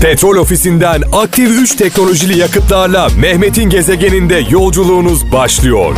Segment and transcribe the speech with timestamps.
[0.00, 5.96] Petrol ofisinden aktif 3 teknolojili yakıtlarla Mehmet'in gezegeninde yolculuğunuz başlıyor.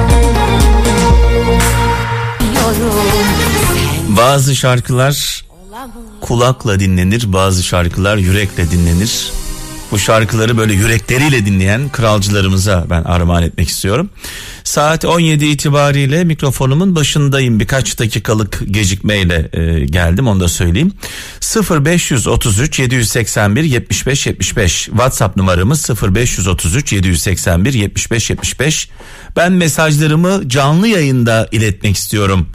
[4.09, 5.45] Bazı şarkılar
[6.21, 9.33] kulakla dinlenir, bazı şarkılar yürekle dinlenir.
[9.93, 14.11] Bu şarkıları böyle yürekleriyle dinleyen kralcılarımıza ben armağan etmek istiyorum.
[14.65, 17.61] Saat 17 itibariyle mikrofonumun başındayım.
[17.61, 20.93] Birkaç dakikalık gecikmeyle e, geldim onu da söyleyeyim.
[21.87, 28.89] 0533 781 75 75 WhatsApp numaramız 0533 781 75 75.
[29.37, 32.49] Ben mesajlarımı canlı yayında iletmek istiyorum.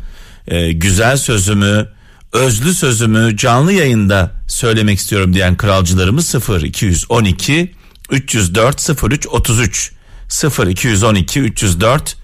[0.48, 1.88] E, güzel sözümü,
[2.34, 7.74] özlü sözümü canlı yayında söylemek istiyorum diyen kralcılarımız 0 212
[8.12, 9.92] 304 03 33
[10.30, 12.18] 0 212 304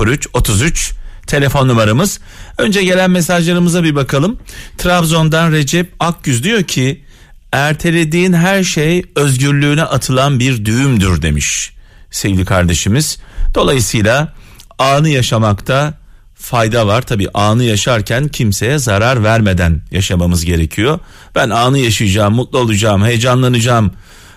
[0.00, 0.92] 03 33
[1.26, 2.20] telefon numaramız.
[2.58, 4.38] Önce gelen mesajlarımıza bir bakalım.
[4.78, 7.04] Trabzon'dan Recep Akgüz diyor ki
[7.52, 11.72] ertelediğin her şey özgürlüğüne atılan bir düğümdür demiş
[12.10, 13.18] sevgili kardeşimiz.
[13.54, 14.34] Dolayısıyla
[14.78, 15.94] anı yaşamakta
[16.38, 17.02] fayda var.
[17.02, 20.98] Tabi anı yaşarken kimseye zarar vermeden yaşamamız gerekiyor.
[21.34, 23.92] Ben anı yaşayacağım, mutlu olacağım, heyecanlanacağım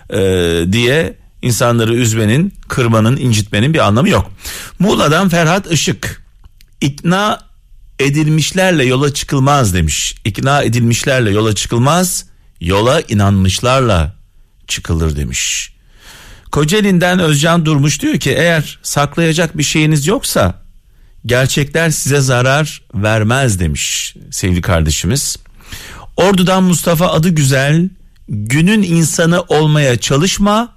[0.10, 0.20] e,
[0.72, 4.32] diye insanları üzmenin, kırmanın, incitmenin bir anlamı yok.
[4.80, 6.24] Muğla'dan Ferhat Işık
[6.82, 7.40] ikna
[8.00, 10.16] edilmişlerle yola çıkılmaz demiş.
[10.26, 12.26] İkna edilmişlerle yola çıkılmaz,
[12.62, 14.16] yola inanmışlarla
[14.68, 15.74] çıkılır demiş.
[16.52, 20.61] Kocaeli'nden Özcan Durmuş diyor ki eğer saklayacak bir şeyiniz yoksa
[21.26, 25.38] gerçekler size zarar vermez demiş sevgili kardeşimiz.
[26.18, 27.90] Ordu'dan Mustafa adı güzel
[28.30, 30.74] günün insanı olmaya çalışma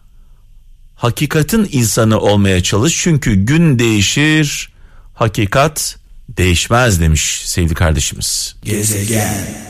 [0.95, 4.73] hakikatin insanı olmaya çalış çünkü gün değişir
[5.15, 5.97] hakikat
[6.29, 8.57] değişmez demiş sevgili kardeşimiz.
[8.63, 9.65] Gezegen.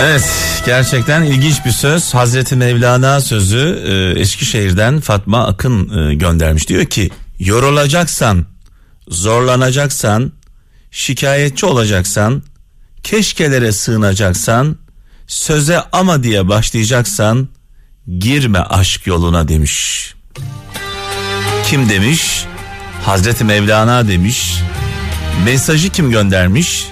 [0.00, 0.24] Evet
[0.66, 7.10] gerçekten ilginç bir söz Hazreti Mevlana sözü e, Eskişehir'den Fatma Akın e, göndermiş diyor ki
[7.38, 8.46] yorulacaksan
[9.08, 10.32] zorlanacaksan,
[10.90, 12.42] şikayetçi olacaksan,
[13.02, 14.78] keşkelere sığınacaksan,
[15.26, 17.48] söze ama diye başlayacaksan
[18.18, 20.14] girme aşk yoluna demiş.
[21.66, 22.44] Kim demiş?
[23.04, 24.54] Hazreti Mevlana demiş.
[25.44, 26.86] Mesajı kim göndermiş?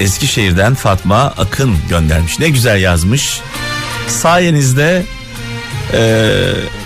[0.00, 2.38] Eskişehir'den Fatma Akın göndermiş.
[2.38, 3.40] Ne güzel yazmış.
[4.08, 5.04] Sayenizde
[5.92, 6.40] e,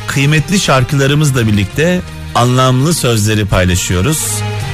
[0.06, 2.00] kıymetli şarkılarımızla birlikte
[2.36, 4.18] anlamlı sözleri paylaşıyoruz.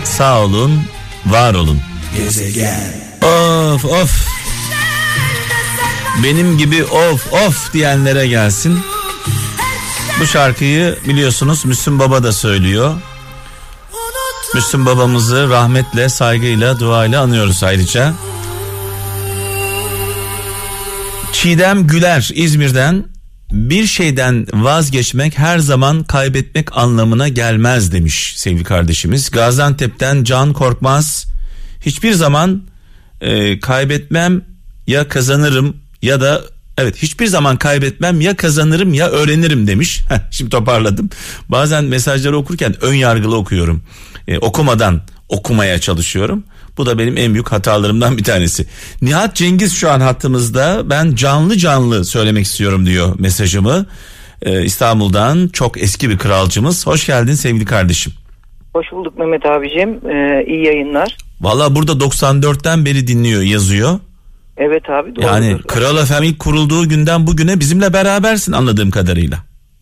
[0.05, 0.83] Sağ olun,
[1.27, 1.81] var olun.
[2.17, 2.95] Gezegen.
[3.23, 4.29] Of of.
[6.23, 8.81] Benim gibi of of diyenlere gelsin.
[10.21, 12.95] Bu şarkıyı biliyorsunuz Müslüm Baba da söylüyor.
[14.55, 18.15] Müslüm babamızı rahmetle, saygıyla, duayla anıyoruz ayrıca.
[21.33, 23.05] Çiğdem Güler İzmir'den
[23.53, 29.31] bir şeyden vazgeçmek her zaman kaybetmek anlamına gelmez demiş sevgili kardeşimiz.
[29.31, 31.27] Gaziantep'ten Can Korkmaz
[31.81, 32.63] hiçbir zaman
[33.21, 34.43] e, kaybetmem
[34.87, 36.43] ya kazanırım ya da
[36.79, 40.01] evet hiçbir zaman kaybetmem ya kazanırım ya öğrenirim demiş.
[40.31, 41.11] Şimdi toparladım.
[41.49, 43.83] Bazen mesajları okurken ön yargılı okuyorum.
[44.29, 46.45] E, okumadan okumaya çalışıyorum.
[46.79, 48.67] Bu da benim en büyük hatalarımdan bir tanesi.
[49.03, 50.91] Nihat Cengiz şu an hattımızda.
[50.91, 53.87] Ben canlı canlı söylemek istiyorum diyor mesajımı.
[54.43, 56.87] Ee, İstanbul'dan çok eski bir kralcımız.
[56.87, 58.13] Hoş geldin sevgili kardeşim.
[58.73, 59.91] Hoş bulduk Mehmet abicim.
[60.11, 61.17] Ee, iyi yayınlar.
[61.41, 63.99] Valla burada 94'ten beri dinliyor yazıyor.
[64.57, 65.27] Evet abi doğru.
[65.27, 69.39] Yani Kral FM ilk kurulduğu günden bugüne bizimle berabersin anladığım kadarıyla.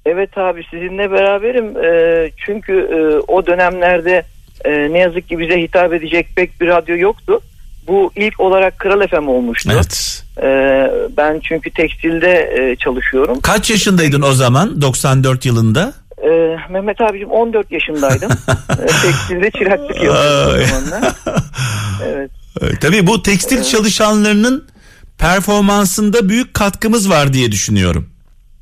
[0.07, 1.77] Evet abi sizinle beraberim.
[1.85, 2.99] Ee, çünkü e,
[3.33, 4.23] o dönemlerde
[4.65, 7.41] e, ne yazık ki bize hitap edecek pek bir radyo yoktu.
[7.87, 9.71] Bu ilk olarak Kral FM olmuştu.
[9.75, 10.23] Evet.
[10.39, 10.47] E,
[11.17, 13.41] ben çünkü tekstilde e, çalışıyorum.
[13.41, 15.93] Kaç yaşındaydın o zaman 94 yılında?
[16.23, 16.29] E,
[16.71, 18.31] Mehmet abicim 14 yaşındaydım.
[18.71, 21.13] e, tekstilde çıraklık yapıyordum o zamanlar.
[22.07, 22.31] Evet.
[22.81, 23.67] Tabii bu tekstil evet.
[23.67, 24.69] çalışanlarının
[25.19, 28.11] performansında büyük katkımız var diye düşünüyorum.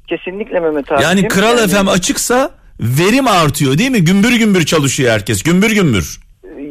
[0.07, 1.03] Kesinlikle Mehmet abi.
[1.03, 1.69] Yani Kral yani...
[1.69, 2.51] FM açıksa
[2.81, 4.05] verim artıyor değil mi?
[4.05, 5.43] Gümbür gümbür çalışıyor herkes.
[5.43, 6.21] Gümbür gümbür.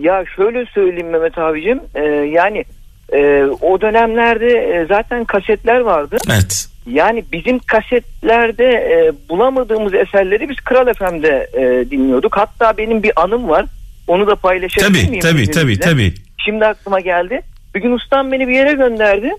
[0.01, 1.80] Ya şöyle söyleyeyim Mehmet abicim.
[1.95, 2.65] E, yani
[3.13, 6.18] e, o dönemlerde e, zaten kasetler vardı.
[6.30, 6.68] Evet.
[6.86, 12.38] Yani bizim kasetlerde e, bulamadığımız eserleri biz Kral FM'de e, dinliyorduk.
[12.38, 13.65] Hatta benim bir anım var.
[14.07, 15.21] Onu da paylaşabilir tabii, miyim?
[15.21, 16.13] Tabii tabii tabii.
[16.45, 17.42] Şimdi aklıma geldi.
[17.75, 19.31] Bir gün ustam beni bir yere gönderdi.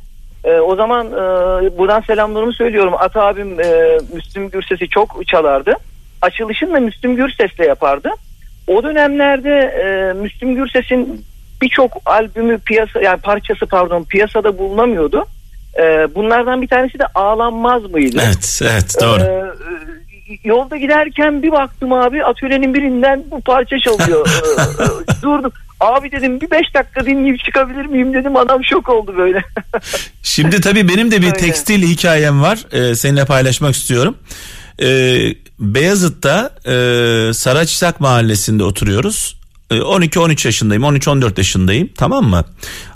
[0.44, 2.94] E, o zaman e, buradan selamlarımı söylüyorum.
[2.99, 5.75] Ata abim e, Müslüm Gürses'i çok çalardı
[6.23, 8.11] açılışını da Müslüm Gürses'le yapardı.
[8.67, 11.25] O dönemlerde e, Müslüm Gürses'in
[11.62, 15.26] birçok albümü piyasa yani parçası pardon piyasada bulunamıyordu.
[15.79, 18.23] Ee, bunlardan bir tanesi de ağlanmaz mıydı?
[18.25, 19.23] Evet, evet doğru.
[19.23, 19.44] Ee,
[20.44, 24.29] yolda giderken bir baktım abi atölyenin birinden bu parça çalıyor.
[24.29, 24.87] Ee, e,
[25.23, 25.53] Durdum.
[25.81, 29.43] Abi dedim bir beş dakika dinleyip çıkabilir miyim dedim adam şok oldu böyle.
[30.23, 32.64] Şimdi tabii benim de bir tekstil hikayem var.
[32.73, 34.19] Ee, seninle paylaşmak istiyorum.
[34.82, 39.38] Ee, Beyazıt'ta e, Saraçsak mahallesinde oturuyoruz.
[39.70, 42.44] Ee, 12-13 yaşındayım, 13-14 yaşındayım tamam mı?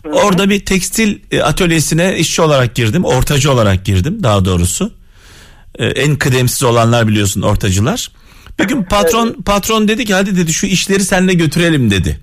[0.04, 4.92] Orada bir tekstil e, atölyesine işçi olarak girdim, ortacı olarak girdim daha doğrusu.
[5.78, 8.10] Ee, en kıdemsiz olanlar biliyorsun ortacılar.
[8.58, 12.20] Bir gün patron patron dedi ki hadi dedi şu işleri seninle götürelim dedi.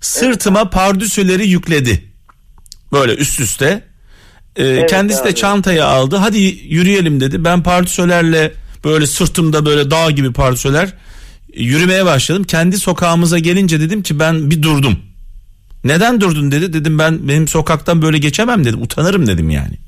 [0.00, 2.04] Sırtıma pardüsüleri yükledi.
[2.92, 3.84] Böyle üst üste.
[4.56, 5.34] Ee, kendisi de abi.
[5.34, 6.16] çantayı aldı.
[6.16, 7.44] Hadi yürüyelim dedi.
[7.44, 8.52] Ben pardüsölerle
[8.84, 10.94] böyle sırtımda böyle dağ gibi pardüsöler
[11.54, 12.44] yürümeye başladım.
[12.44, 14.98] Kendi sokağımıza gelince dedim ki ben bir durdum.
[15.84, 16.72] Neden durdun dedi.
[16.72, 18.82] Dedim ben benim sokaktan böyle geçemem dedim.
[18.82, 19.78] Utanırım dedim yani.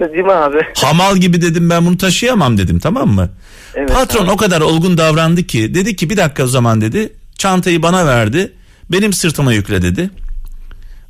[0.00, 0.58] Değil mi abi?
[0.76, 3.30] Hamal gibi dedim ben bunu taşıyamam dedim tamam mı?
[3.74, 4.30] Evet Patron abi.
[4.30, 7.12] o kadar olgun davrandı ki dedi ki bir dakika o zaman dedi.
[7.38, 8.52] Çantayı bana verdi.
[8.92, 10.10] Benim sırtıma yükle dedi.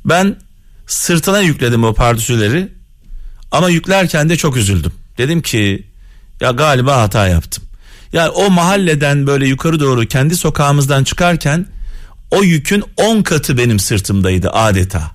[0.05, 0.35] Ben
[0.87, 2.67] sırtına yükledim o pardüsüleri.
[3.51, 4.91] Ama yüklerken de çok üzüldüm.
[5.17, 5.83] Dedim ki
[6.41, 7.63] ya galiba hata yaptım.
[8.13, 11.65] Yani o mahalleden böyle yukarı doğru kendi sokağımızdan çıkarken
[12.31, 15.11] o yükün 10 katı benim sırtımdaydı adeta.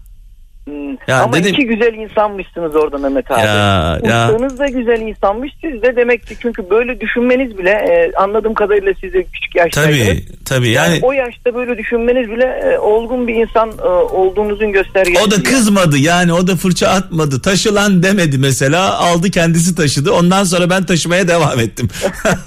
[0.68, 0.96] Hmm.
[1.08, 3.40] Ya Ama dedim- iki güzel insanmışsınız orada Mehmet abi.
[3.40, 3.98] Ya.
[4.02, 8.92] Ustanız da güzel insanmış siz de demek ki çünkü böyle düşünmeniz bile e, anladığım kadarıyla
[9.00, 9.98] siz de küçük yaştaydınız.
[9.98, 14.72] Tabii tabii Yani, yani o yaşta böyle düşünmeniz bile e, olgun bir insan e, olduğunuzun
[14.72, 15.22] göstergesi.
[15.26, 17.42] O da kızmadı yani o da fırça atmadı.
[17.42, 20.12] Taşılan demedi mesela aldı kendisi taşıdı.
[20.12, 21.88] Ondan sonra ben taşımaya devam ettim.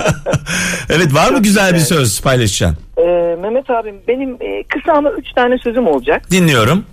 [0.90, 2.84] evet var mı güzel bir söz paylaşacaksın?
[2.98, 6.32] E, Mehmet abim benim e, kısa ama üç tane sözüm olacak.
[6.32, 6.84] Dinliyorum.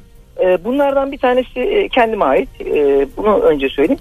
[0.41, 2.49] E, bunlardan bir tanesi e, kendime ait.
[2.61, 4.01] E, bunu önce söyleyeyim.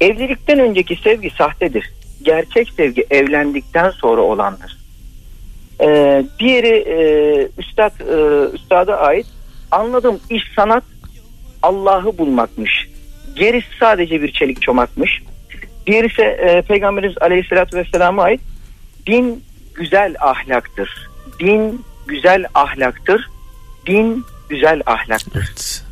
[0.00, 1.90] Evlilikten önceki sevgi sahtedir.
[2.22, 4.80] Gerçek sevgi evlendikten sonra olandır.
[6.38, 6.98] Diğeri e,
[7.58, 7.92] üstad
[8.54, 9.26] üstada ait.
[9.70, 10.84] Anladım iş sanat
[11.62, 12.88] Allah'ı bulmakmış.
[13.36, 15.22] Gerisi sadece bir çelik çomakmış.
[15.86, 18.40] Diğeri ise Peygamberimiz Aleyhisselatü Vesselam'a ait.
[19.06, 21.08] Din güzel ahlaktır.
[21.40, 23.28] Din güzel ahlaktır.
[23.86, 25.32] Din güzel ahlaktır.
[25.48, 25.82] Evet.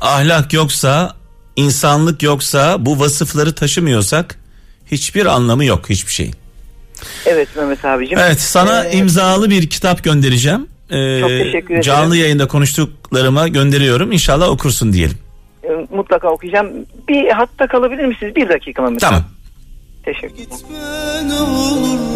[0.00, 1.16] Ahlak yoksa,
[1.56, 4.38] insanlık yoksa, bu vasıfları taşımıyorsak
[4.90, 6.34] hiçbir anlamı yok hiçbir şeyin.
[7.26, 8.18] Evet Mehmet abicim.
[8.18, 10.66] Evet sana Ee, imzalı bir kitap göndereceğim.
[10.90, 11.80] Ee, Çok teşekkür ederim.
[11.82, 14.12] Canlı yayında konuştuklarıma gönderiyorum.
[14.12, 15.18] İnşallah okursun diyelim.
[15.64, 16.68] e, mutlaka okuyacağım.
[17.08, 18.36] Bir hatta kalabilir misiniz?
[18.36, 19.24] Bir dakika Mehmet Tamam.
[20.04, 22.15] Teşekkür ederim.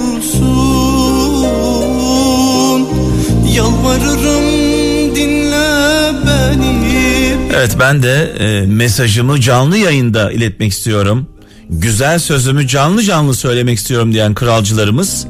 [7.60, 11.28] Evet ben de e, mesajımı canlı yayında iletmek istiyorum.
[11.70, 15.26] Güzel sözümü canlı canlı söylemek istiyorum diyen kralcılarımız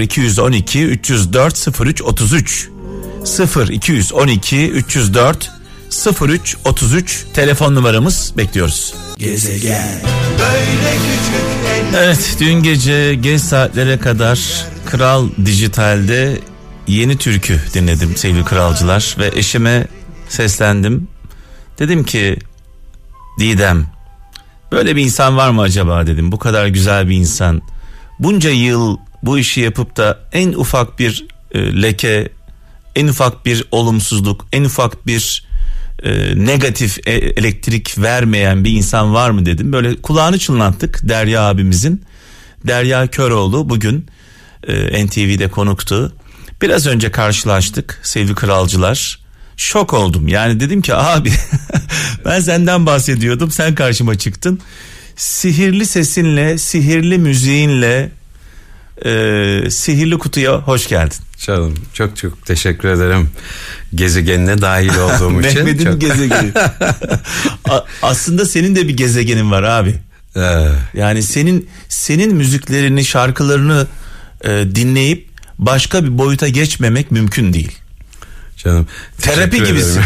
[0.00, 2.68] 0212 304 03 33
[3.70, 5.50] 0212 304
[6.22, 8.94] 03 33 telefon numaramız bekliyoruz.
[11.96, 16.38] Evet dün gece geç saatlere kadar Kral Dijital'de
[16.86, 19.86] yeni türkü dinledim sevgili kralcılar ve eşime
[20.28, 21.11] seslendim.
[21.78, 22.38] Dedim ki
[23.38, 23.86] Didem
[24.72, 27.62] böyle bir insan var mı acaba dedim bu kadar güzel bir insan.
[28.18, 32.28] Bunca yıl bu işi yapıp da en ufak bir e, leke
[32.96, 35.44] en ufak bir olumsuzluk en ufak bir
[36.02, 39.72] e, negatif e- elektrik vermeyen bir insan var mı dedim.
[39.72, 42.02] Böyle kulağını çınlattık Derya abimizin.
[42.66, 44.06] Derya Köroğlu bugün
[44.68, 46.12] e, NTV'de konuktu.
[46.62, 49.21] Biraz önce karşılaştık sevgili kralcılar.
[49.56, 51.32] Şok oldum yani dedim ki abi
[52.24, 54.60] ben senden bahsediyordum sen karşıma çıktın.
[55.16, 58.10] Sihirli sesinle, sihirli müziğinle,
[59.04, 61.16] e, sihirli kutuya hoş geldin.
[61.38, 63.30] Canım çok çok teşekkür ederim
[63.94, 65.64] gezegenine dahil olduğum için.
[65.64, 66.52] Mehmet'in Çok- gezegeni.
[68.02, 69.94] Aslında senin de bir gezegenin var abi.
[70.36, 70.40] Ee,
[70.94, 73.86] Yani senin senin müziklerini, şarkılarını
[74.44, 75.28] e, dinleyip
[75.58, 77.72] başka bir boyuta geçmemek mümkün değil.
[78.64, 78.86] Canım.
[79.18, 80.02] Terapi gibisin.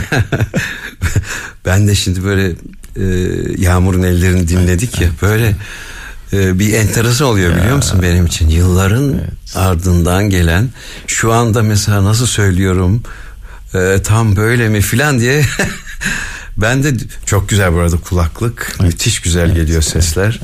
[1.66, 2.52] ben de şimdi böyle
[2.96, 3.04] e,
[3.58, 5.56] Yağmur'un ellerini dinledik ya böyle
[6.32, 8.48] e, bir enteresan oluyor biliyor musun benim için?
[8.48, 9.20] Yılların
[9.54, 10.68] ardından gelen
[11.06, 13.02] şu anda mesela nasıl söylüyorum
[13.74, 15.44] e, tam böyle mi filan diye
[16.56, 16.94] ben de
[17.26, 18.76] çok güzel bu arada kulaklık.
[18.80, 20.40] Müthiş güzel geliyor sesler.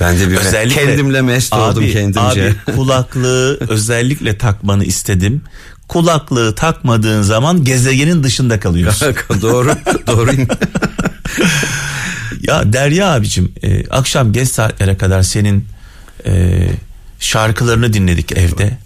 [0.00, 0.36] ben de bir
[0.70, 2.20] kendimle mest oldum kendimce.
[2.20, 5.42] Abi kulaklığı özellikle takmanı istedim.
[5.88, 9.14] Kulaklığı takmadığın zaman gezegenin dışında kalıyorsun.
[9.42, 9.70] doğru
[10.06, 10.30] doğru
[12.42, 15.64] Ya Derya abicim e, akşam geç saatlere kadar senin
[16.26, 16.62] e,
[17.20, 18.78] şarkılarını dinledik evde.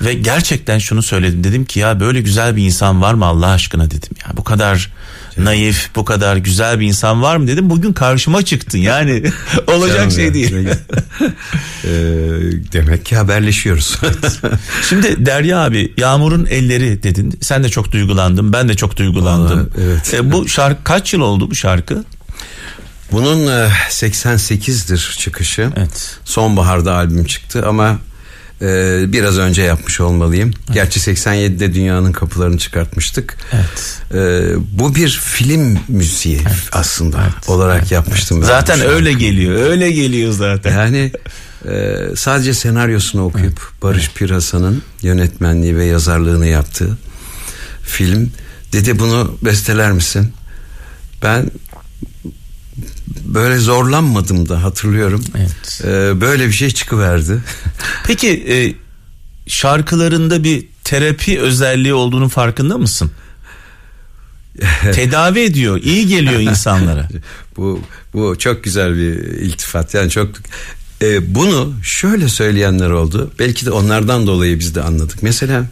[0.00, 3.90] Ve gerçekten şunu söyledim dedim ki ya böyle güzel bir insan var mı Allah aşkına
[3.90, 4.90] dedim ya bu kadar
[5.38, 9.22] naif bu kadar güzel bir insan var mı dedim bugün karşıma çıktın yani
[9.66, 10.34] olacak Canım şey ya.
[10.34, 10.54] değil.
[10.54, 11.88] Ee,
[12.72, 13.98] demek ki haberleşiyoruz.
[14.88, 19.58] Şimdi Derya abi Yağmur'un elleri dedin sen de çok duygulandın ben de çok duygulandım.
[19.58, 20.14] Vallahi evet.
[20.14, 22.04] E, bu şarkı kaç yıl oldu bu şarkı?
[23.12, 25.70] Bunun e, 88'dir çıkışı.
[25.76, 26.16] Evet.
[26.24, 27.98] Sonbaharda albüm çıktı ama
[28.62, 30.50] e, biraz önce yapmış olmalıyım.
[30.72, 33.36] Gerçi 87'de dünyanın kapılarını çıkartmıştık.
[33.52, 34.00] Evet.
[34.14, 36.40] E, bu bir film müziği
[36.72, 38.46] aslında olarak yapmıştım ben.
[38.46, 40.72] Zaten öyle geliyor öyle geliyor zaten.
[40.72, 41.12] Yani
[41.68, 46.98] e, sadece senaryosunu okuyup Barış Pirasa'nın yönetmenliği ve yazarlığını yaptığı
[47.82, 48.30] film
[48.72, 50.32] dedi bunu besteler misin?
[51.22, 51.50] Ben
[53.34, 55.24] böyle zorlanmadım da hatırlıyorum.
[55.36, 55.80] Evet.
[55.84, 57.40] E, böyle bir şey çıkıverdi.
[58.06, 58.74] Peki e,
[59.50, 63.10] şarkılarında bir terapi özelliği olduğunun farkında mısın?
[64.92, 67.08] Tedavi ediyor, iyi geliyor insanlara.
[67.56, 67.80] bu
[68.14, 69.94] bu çok güzel bir iltifat.
[69.94, 70.28] Yani çok
[71.02, 73.32] e, bunu şöyle söyleyenler oldu.
[73.38, 75.22] Belki de onlardan dolayı biz de anladık.
[75.22, 75.64] Mesela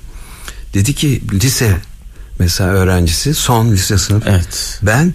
[0.74, 1.76] dedi ki lise
[2.38, 4.22] mesela öğrencisi son lise sınıf.
[4.26, 4.80] Evet.
[4.82, 5.14] Ben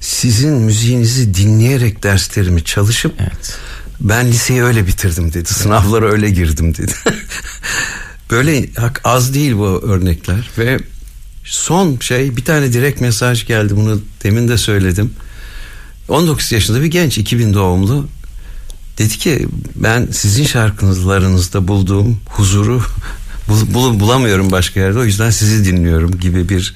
[0.00, 3.58] sizin müziğinizi dinleyerek derslerimi çalışıp Evet.
[4.00, 5.48] ben liseyi öyle bitirdim dedi.
[5.54, 6.92] Sınavlara öyle girdim dedi.
[8.30, 8.68] Böyle
[9.04, 10.78] az değil bu örnekler ve
[11.44, 15.12] son şey bir tane direkt mesaj geldi bunu demin de söyledim.
[16.08, 18.08] 19 yaşında bir genç 2000 doğumlu
[18.98, 22.82] dedi ki ben sizin şarkılarınızda bulduğum huzuru
[23.48, 26.74] bul, bul- bulamıyorum başka yerde o yüzden sizi dinliyorum gibi bir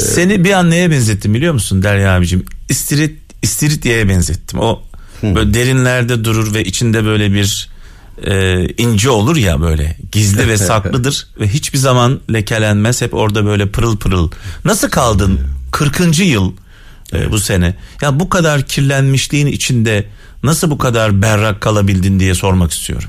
[0.00, 2.44] Seni bir an neye benzettim biliyor musun Derya abicim?
[2.68, 4.58] İstirit, istiridye'ye benzettim.
[4.58, 4.82] O
[5.22, 7.68] böyle derinlerde durur ve içinde böyle bir
[8.26, 13.68] e, ince olur ya böyle gizli ve saklıdır ve hiçbir zaman lekelenmez hep orada böyle
[13.68, 14.30] pırıl pırıl.
[14.64, 15.40] Nasıl kaldın
[15.72, 16.18] 40.
[16.18, 16.52] yıl
[17.12, 17.74] e, bu sene?
[18.02, 20.06] Ya bu kadar kirlenmişliğin içinde
[20.42, 23.08] nasıl bu kadar berrak kalabildin diye sormak istiyorum.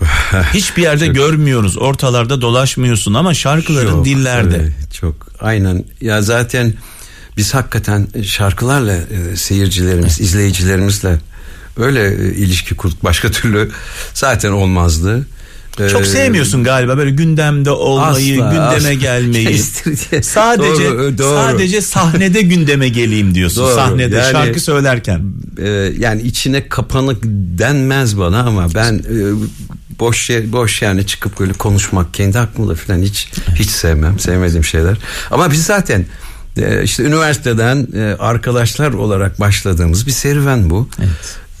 [0.54, 1.76] Hiçbir yerde görmüyoruz.
[1.78, 4.56] Ortalarda dolaşmıyorsun ama şarkıların Çok, dillerde.
[4.56, 6.74] evet, çok aynen ya zaten
[7.36, 11.18] biz hakikaten şarkılarla e, seyircilerimiz izleyicilerimizle
[11.76, 13.70] öyle e, ilişki kurduk başka türlü
[14.14, 15.26] zaten olmazdı.
[15.92, 18.92] Çok Ee, sevmiyorsun galiba böyle gündemde olmayı, asla, gündeme asla.
[18.92, 19.58] gelmeyi.
[20.22, 21.36] Sadece Doğru, doğru.
[21.36, 23.62] sadece sahnede gündeme geleyim diyorsun.
[23.64, 25.22] Doğru, Sahnede yani- şarkı söylerken.
[25.62, 27.18] e, yani içine kapanık
[27.58, 29.16] denmez bana ama ben e,
[30.00, 34.96] boş yer, boş yani çıkıp böyle konuşmak kendi aklımda falan hiç hiç sevmem sevmediğim şeyler
[35.30, 36.06] ama biz zaten
[36.56, 40.88] e, işte üniversiteden e, arkadaşlar olarak başladığımız bir serüven bu.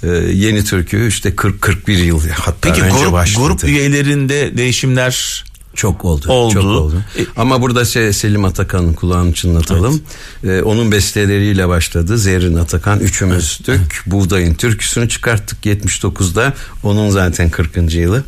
[0.02, 3.46] E, yeni türkü işte 40 41 yıl hatta Peki önce grup, başladı.
[3.46, 5.44] grup üyelerinde değişimler
[5.78, 6.32] Çok oldu.
[6.32, 6.54] Oldu.
[6.54, 7.02] Çok oldu.
[7.18, 10.02] E- Ama burada Selim Atakan'ın kulağını çınlatalım.
[10.44, 12.18] Ee, onun besteleriyle başladı.
[12.18, 14.02] Zerrin Atakan üçümüzdük.
[14.06, 16.54] Buğdayın türküsünü çıkarttık 79'da.
[16.82, 17.94] Onun zaten 40.
[17.94, 18.24] yılı.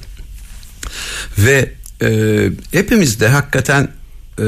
[1.38, 3.88] Ve e, hepimiz de hakikaten
[4.38, 4.44] e,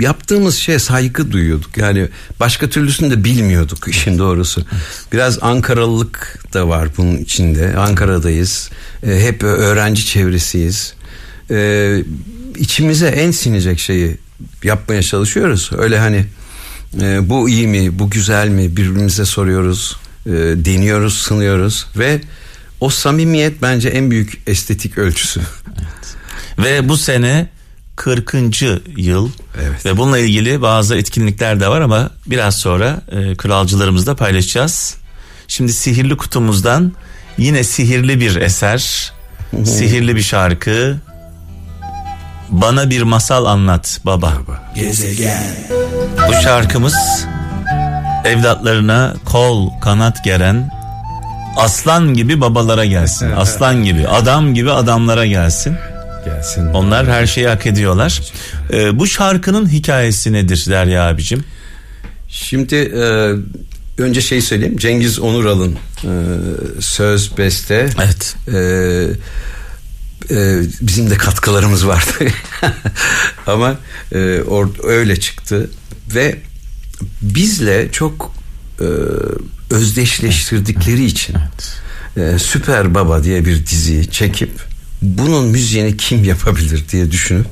[0.00, 1.76] yaptığımız şeye saygı duyuyorduk.
[1.76, 2.08] Yani
[2.40, 4.62] başka türlüsünü de bilmiyorduk işin doğrusu.
[5.12, 7.76] Biraz Ankaralılık da var bunun içinde.
[7.76, 8.70] Ankara'dayız.
[9.06, 10.94] E, hep öğrenci çevresiyiz.
[11.50, 11.98] E,
[12.58, 14.16] içimize en sinecek şeyi
[14.64, 15.70] yapmaya çalışıyoruz.
[15.78, 16.24] Öyle hani
[17.00, 20.30] e, bu iyi mi, bu güzel mi birbirimize soruyoruz, e,
[20.64, 22.20] deniyoruz, sınıyoruz ve
[22.80, 25.40] o samimiyet bence en büyük estetik ölçüsü.
[26.58, 27.48] ve bu sene
[27.96, 28.34] 40.
[28.96, 29.30] yıl
[29.62, 29.86] Evet.
[29.86, 34.96] ve bununla ilgili bazı etkinlikler de var ama biraz sonra e, kralcılarımızla paylaşacağız.
[35.48, 36.92] Şimdi sihirli kutumuzdan
[37.38, 39.12] yine sihirli bir eser,
[39.64, 40.96] sihirli bir şarkı.
[42.50, 44.32] Bana bir masal anlat baba.
[46.28, 46.94] Bu şarkımız
[48.24, 50.70] evlatlarına kol kanat geren
[51.56, 53.30] aslan gibi babalara gelsin.
[53.30, 55.76] Aslan gibi, adam gibi adamlara gelsin.
[56.24, 56.66] Gelsin.
[56.66, 58.20] Onlar her şeyi hak ediyorlar.
[58.72, 61.44] Ee, bu şarkının hikayesi nedir Derya abicim?
[62.28, 63.32] Şimdi e,
[64.02, 64.76] önce şey söyleyeyim.
[64.76, 66.10] Cengiz Onural'ın e,
[66.80, 67.88] söz beste.
[68.04, 68.36] Evet.
[68.48, 68.60] E,
[70.30, 72.12] e, bizim de katkılarımız vardı.
[73.46, 73.78] Ama
[74.12, 75.70] e, or- öyle çıktı
[76.14, 76.38] ve
[77.22, 78.34] bizle çok
[78.80, 78.84] e,
[79.74, 81.34] özdeşleştirdikleri için
[82.16, 84.50] e, Süper Baba diye bir diziyi çekip
[85.02, 87.46] bunun müziğini kim yapabilir diye düşünüp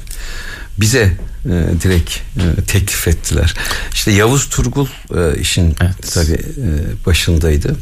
[0.80, 1.50] bize e,
[1.82, 3.54] direkt e, teklif ettiler.
[3.94, 6.12] İşte Yavuz Turgul e, işin Evet.
[6.14, 6.66] tabii e,
[7.06, 7.76] başındaydı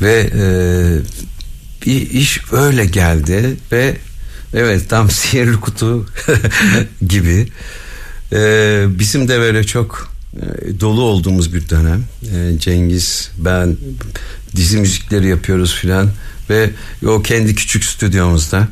[0.00, 0.44] ve e,
[1.86, 3.96] bir iş öyle geldi ve
[4.54, 6.06] evet tam sihirli kutu
[7.08, 7.48] gibi
[8.32, 8.38] e,
[8.88, 13.76] bizim de böyle çok e, dolu olduğumuz bir dönem E, Cengiz ben
[14.56, 16.10] dizi müzikleri yapıyoruz filan
[16.50, 16.70] ve
[17.06, 18.68] o kendi küçük stüdyomuzda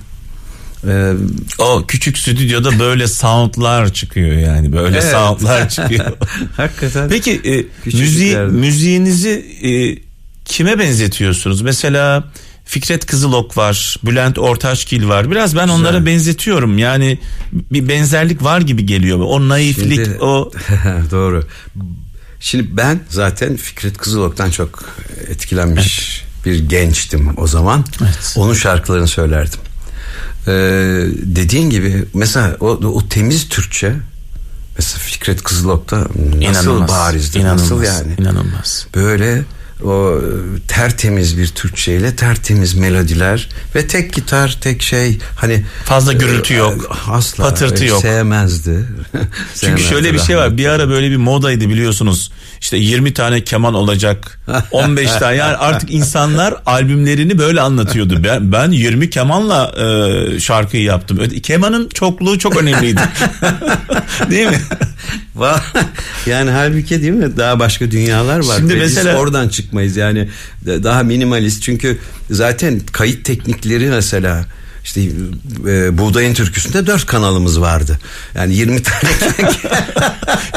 [0.88, 1.12] e,
[1.58, 5.11] O küçük stüdyoda böyle soundlar çıkıyor yani böyle Evet.
[5.11, 6.12] soundlar çıkıyor.
[6.56, 7.64] hakikaten Peki e,
[7.96, 9.30] müziği, müziğinizi
[9.62, 9.70] e,
[10.44, 11.62] kime benzetiyorsunuz?
[11.62, 12.25] Mesela
[12.64, 15.30] Fikret Kızılok var, Bülent Ortaçgil var.
[15.30, 16.78] Biraz ben onlara benzetiyorum.
[16.78, 17.18] Yani
[17.52, 19.18] bir benzerlik var gibi geliyor.
[19.18, 20.52] O naiflik, Şimdi- o
[21.11, 21.44] Doğru.
[22.40, 24.85] Şimdi ben zaten Fikret Kızılok'tan çok
[25.28, 27.85] etkilenmiş bir gençtim o zaman.
[28.02, 28.35] Evet.
[28.37, 29.61] Onun şarkılarını söylerdim.
[30.47, 30.50] Ee,
[31.23, 33.92] dediğin gibi mesela o, o temiz Türkçe
[34.78, 36.90] mesela Fikret Kızılok'ta nasıl inanılmaz.
[36.90, 38.87] barizdi inanılmaz, nasıl yani inanılmaz.
[38.94, 39.42] böyle
[39.85, 46.54] o e, tertemiz bir Türkçeyle tertemiz melodiler ve tek gitar tek şey hani Fazla gürültü
[46.54, 48.02] yok, asla patırtı e, yok.
[48.02, 48.85] sevmezdi
[49.61, 50.57] Çünkü şöyle bir şey var.
[50.57, 52.31] Bir ara böyle bir modaydı biliyorsunuz.
[52.61, 54.40] İşte 20 tane keman olacak.
[54.71, 55.37] 15 tane.
[55.37, 58.25] Yani artık insanlar albümlerini böyle anlatıyordu.
[58.25, 61.28] Ben ben 20 kemanla e, şarkıyı yaptım.
[61.43, 63.00] Kemanın çokluğu çok önemliydi.
[64.31, 64.61] Değil mi?
[66.26, 68.57] Yani halbuki değil mi daha başka dünyalar var.
[68.57, 70.29] Şimdi Ve mesela- biz oradan çıkmayız yani
[70.67, 71.99] daha minimalist çünkü
[72.31, 74.45] zaten kayıt teknikleri mesela
[74.85, 75.00] işte
[75.67, 77.99] e, Buğdayın Türküsü'nde dört kanalımız vardı.
[78.35, 79.11] Yani 20 tane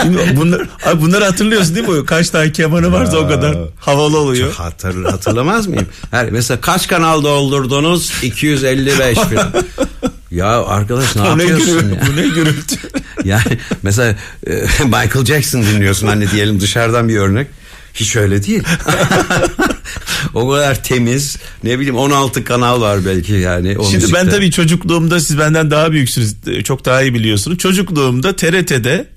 [0.36, 2.06] bunlar, abi bunları hatırlıyorsun değil mi?
[2.06, 4.54] Kaç tane kemanı varsa o kadar havalı oluyor.
[4.54, 5.88] Hatır, hatırlamaz mıyım?
[6.12, 8.12] Her, mesela kaç kanal doldurdunuz?
[8.24, 9.54] 255 falan.
[10.32, 11.96] Ya arkadaş ne Bu ne yapıyorsun gürültü?
[11.96, 12.02] ya?
[12.12, 12.76] Bu ne gürültü?
[13.24, 14.16] Yani mesela
[14.48, 14.54] e,
[14.84, 17.48] Michael Jackson dinliyorsun hani diyelim dışarıdan bir örnek.
[17.94, 18.64] Hiç öyle değil.
[20.34, 21.38] o kadar temiz.
[21.64, 23.78] Ne bileyim 16 kanal var belki yani.
[23.78, 24.30] O Şimdi ben müzikte.
[24.30, 26.36] tabii çocukluğumda siz benden daha büyüksünüz.
[26.48, 27.58] e, Çok daha iyi biliyorsunuz.
[27.58, 29.08] Çocukluğumda TRT'de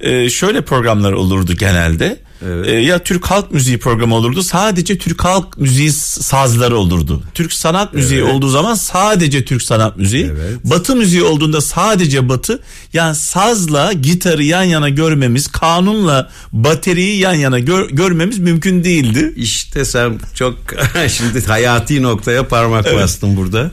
[0.00, 2.16] e, şöyle programlar olurdu genelde.
[2.46, 2.68] Evet.
[2.68, 4.42] E, ya Türk halk müziği programı olurdu.
[4.42, 7.22] Sadece Türk halk müziği sazları olurdu.
[7.34, 8.32] Türk sanat müziği Evet.
[8.34, 10.24] olduğu zaman sadece Türk sanat müziği.
[10.24, 10.64] Evet.
[10.64, 12.62] Batı müziği olduğunda sadece batı.
[12.92, 19.32] Yani sazla gitarı yan yana görmemiz, kanunla bateriyi yan yana gör- görmemiz mümkün değildi.
[19.36, 20.54] İşte sen çok
[21.08, 23.70] şimdi hayati noktaya parmak bastın burada.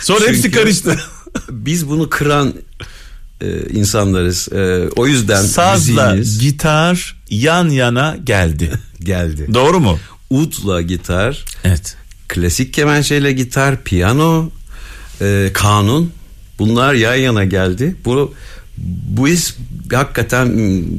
[0.00, 0.96] Sonra hepsi Çünkü karıştı.
[1.50, 2.54] Biz bunu kıran
[3.42, 4.48] e, insanlarız.
[4.52, 8.70] E, o yüzden Sazla müziğimiz gitar yan yana geldi.
[9.00, 9.46] geldi.
[9.54, 9.98] Doğru mu?
[10.30, 11.96] Udla gitar, Evet.
[12.28, 14.50] klasik kemençeyle gitar, piyano,
[15.20, 16.12] e, kanun
[16.58, 17.96] bunlar yan yana geldi.
[18.04, 18.34] Bu
[19.08, 19.56] bu iz
[19.92, 20.52] hakikaten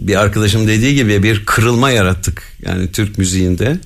[0.08, 3.80] bir arkadaşım dediği gibi bir kırılma yarattık yani Türk müziğinde.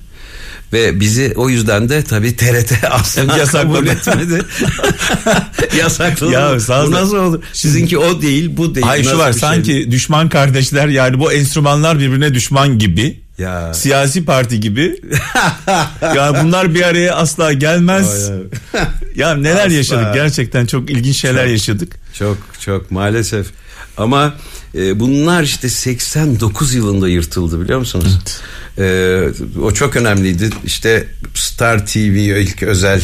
[0.72, 3.74] Ve bizi o yüzden de tabii TRT asla Yasakladı.
[3.74, 4.42] kabul etmedi.
[5.78, 6.32] Yasakladı.
[6.32, 7.42] Ya sağ bu nasıl olur?
[7.52, 8.86] Sizinki o değil, bu değil.
[8.86, 9.40] Hayır şu var şey?
[9.40, 13.20] sanki düşman kardeşler yani bu enstrümanlar birbirine düşman gibi.
[13.38, 13.74] Ya.
[13.74, 15.00] Siyasi parti gibi.
[16.16, 18.30] ya bunlar bir araya asla gelmez.
[19.16, 19.72] ya neler Asla.
[19.76, 21.96] yaşadık gerçekten çok ilginç şeyler yaşadık.
[22.18, 23.46] Çok çok maalesef.
[23.98, 24.34] Ama
[24.74, 28.18] e, bunlar işte 89 yılında yırtıldı biliyor musunuz?
[28.78, 29.18] E,
[29.62, 30.50] o çok önemliydi.
[30.64, 31.96] İşte Star TV
[32.40, 33.02] ilk özel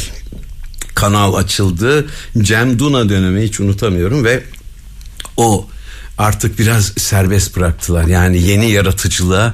[0.94, 2.06] kanal açıldı.
[2.42, 4.42] Cem Duna dönemi hiç unutamıyorum ve
[5.36, 5.68] o
[6.18, 8.04] artık biraz serbest bıraktılar.
[8.04, 9.52] Yani yeni yaratıcılığa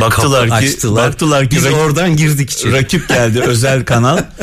[0.00, 1.08] Baktılar ki- açtılar.
[1.08, 2.72] baktılar ki Biz rak- oradan girdik içeri.
[2.72, 4.18] Rakip geldi özel kanal.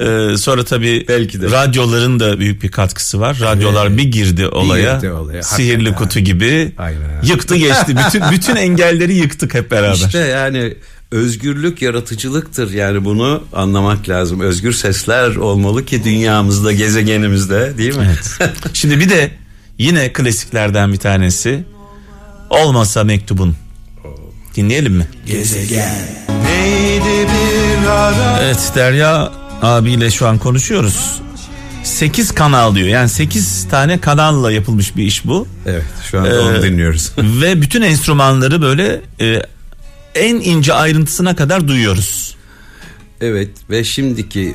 [0.00, 1.50] Ee, sonra tabii Belki de.
[1.50, 3.38] radyoların da büyük bir katkısı var.
[3.40, 3.98] Radyolar Evet.
[3.98, 4.94] bir girdi olaya.
[4.96, 5.98] girdi olaya, Sihirli hakikaten.
[6.08, 6.72] kutu gibi.
[6.78, 7.22] Aynen.
[7.24, 7.96] Yıktı geçti.
[8.06, 9.94] Bütün bütün engelleri yıktık hep beraber.
[9.94, 10.74] İşte yani
[11.10, 14.40] özgürlük yaratıcılıktır yani bunu anlamak lazım.
[14.40, 18.10] Özgür sesler olmalı ki dünyamızda, gezegenimizde değil mi?
[18.40, 18.50] Evet.
[18.72, 19.30] Şimdi bir de
[19.78, 21.64] yine klasiklerden bir tanesi.
[22.50, 23.56] Olmasa mektubun.
[24.56, 25.06] Dinleyelim mi?
[25.26, 25.44] Neydi
[27.28, 31.20] bir ara Evet Derya abiyle şu an konuşuyoruz.
[31.84, 32.88] 8 kanal diyor.
[32.88, 35.46] Yani 8 tane kanalla yapılmış bir iş bu.
[35.66, 37.12] evet şu anda onu Ee, dinliyoruz.
[37.18, 39.42] Ve bütün enstrümanları böyle e,
[40.14, 42.36] en ince ayrıntısına kadar duyuyoruz.
[43.20, 44.54] evet ve şimdiki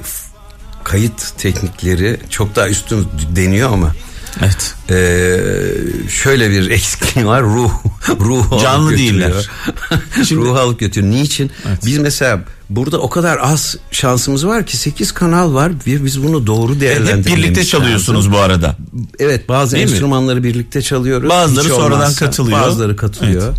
[0.84, 3.96] kayıt teknikleri çok daha üstün deniyor ama
[4.42, 4.76] Evet.
[4.90, 7.72] Ee, şöyle bir eksikliği var ruh
[8.20, 9.50] ruhu Canlı alıp değiller.
[10.28, 11.14] Şimdi- ruhu alıp götürüyor.
[11.14, 11.52] Niçin?
[11.86, 16.48] Biz mesela burada o kadar az şansımız var ki 8 kanal var ve biz bunu
[16.48, 18.34] doğru Hep değerlendirmemiz birlikte çalıyorsunuz lazım.
[18.34, 18.76] bu arada.
[19.20, 19.92] Evet bazı Değil mi?
[19.92, 21.30] enstrümanları birlikte çalıyoruz.
[21.30, 22.60] Bazıları Hiç sonradan olmazsa katılıyor.
[22.62, 23.54] Bazıları katılıyor.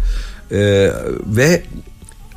[0.52, 0.92] Ee,
[1.26, 1.62] ve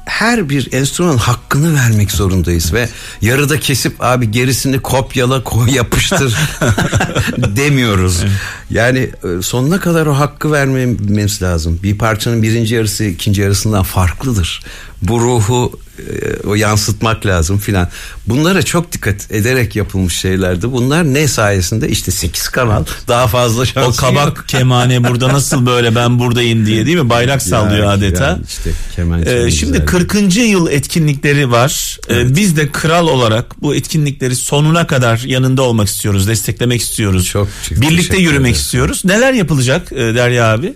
[0.05, 2.89] her bir enstrümanın hakkını vermek zorundayız ve
[3.21, 6.37] yarıda kesip abi gerisini kopyala koy yapıştır
[7.37, 8.23] demiyoruz.
[8.69, 11.79] Yani e, sonuna kadar o hakkı vermemiz lazım.
[11.83, 14.63] Bir parçanın birinci yarısı ikinci yarısından farklıdır.
[15.01, 15.79] Bu ruhu
[16.47, 17.87] o yansıtmak lazım filan.
[18.27, 20.71] Bunlara çok dikkat ederek yapılmış şeylerdi.
[20.71, 21.89] Bunlar ne sayesinde?
[21.89, 24.43] İşte 8 kanal daha fazla O şansı kabak yok.
[24.47, 27.09] kemane burada nasıl böyle ben buradayım diye değil mi?
[27.09, 28.23] Bayrak sallıyor Yani- adeta.
[28.27, 29.85] yani işte kemençenin Ee, şimdi güzelliği.
[29.85, 30.41] 40.
[30.41, 31.97] yıl etkinlikleri var.
[32.09, 37.25] Ee, biz de kral olarak bu etkinlikleri sonuna kadar yanında olmak istiyoruz, desteklemek istiyoruz.
[37.25, 39.05] Çok çok Birlikte yürümek istiyoruz.
[39.05, 40.73] Neler yapılacak e, Derya abi?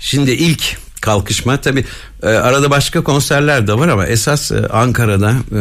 [0.00, 0.62] Şimdi ilk
[1.02, 1.84] kalkışma tabi
[2.22, 5.60] arada başka konserler de var ama esas e, Ankara'da e,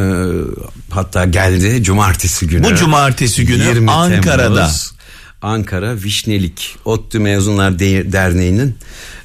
[0.90, 2.64] hatta geldi cumartesi günü.
[2.64, 4.56] Bu cumartesi günü 20 Ankara'da.
[4.56, 4.94] Temmuz,
[5.42, 8.76] Ankara Vişnelik ODTÜ Mezunlar De- Derneği'nin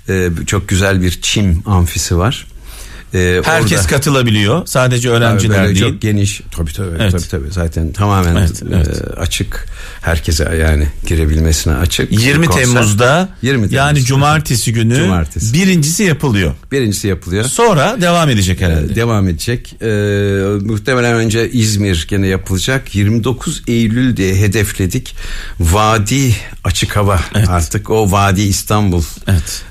[0.08, 2.46] e, çok güzel bir çim amfisi var.
[3.16, 4.66] E, Herkes orada- katılabiliyor.
[4.66, 5.78] Sadece öğrenciler değil.
[5.80, 6.40] Çok geniş.
[6.56, 6.96] Tabii tabii.
[7.00, 7.12] Evet.
[7.12, 7.50] Tabii tabii.
[7.52, 9.02] Zaten tamamen Evet, evet.
[9.16, 9.66] e, açık.
[10.00, 12.12] Herkese yani girebilmesine açık.
[12.12, 12.64] 20 Bir konser.
[12.64, 13.72] Temmuz'da 20 Temmuz.
[13.72, 15.54] yani cumartesi günü Cumartesi.
[15.54, 16.54] birincisi yapılıyor.
[16.72, 17.44] Birincisi yapılıyor.
[17.44, 18.94] Sonra devam edecek herhalde.
[18.94, 19.74] Devam edecek.
[19.82, 19.86] Ee,
[20.64, 22.94] muhtemelen önce İzmir gene yapılacak.
[22.94, 25.14] 29 Eylül diye hedefledik.
[25.60, 29.62] Vadi açık hava artık o Vadi İstanbul Evet.